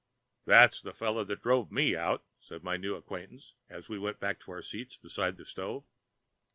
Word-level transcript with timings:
"That's 0.45 0.81
the 0.81 0.95
fellow 0.95 1.23
that 1.25 1.43
drove 1.43 1.71
me 1.71 1.95
out," 1.95 2.23
said 2.39 2.63
my 2.63 2.75
new 2.75 2.95
acquaintance 2.95 3.53
as 3.69 3.87
we 3.87 3.99
went 3.99 4.19
back 4.19 4.39
to 4.39 4.51
our 4.51 4.63
seats 4.63 4.97
beside 4.97 5.37
the 5.37 5.45
stove. 5.45 5.83